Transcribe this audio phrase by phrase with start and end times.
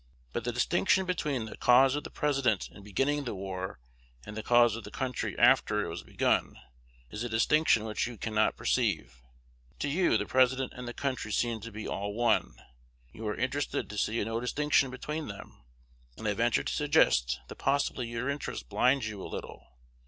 [0.33, 3.79] But the distinction between the cause of the President in beginning the war,
[4.25, 6.59] and the cause of the country after it was begun,
[7.11, 9.21] is a distinction which you cannot perceive.
[9.77, 12.55] To you, the President and the country seem to be all one.
[13.13, 15.61] You are interested to see no distinction between them;
[16.17, 19.67] and I venture to suggest that possibly your interest blinds you a little.